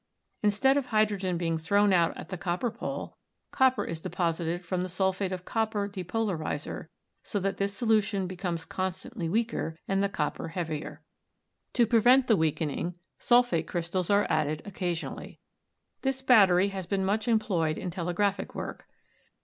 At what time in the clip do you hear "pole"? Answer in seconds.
2.71-3.17